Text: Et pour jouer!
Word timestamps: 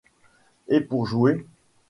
Et 0.67 0.81
pour 0.81 1.05
jouer! 1.05 1.45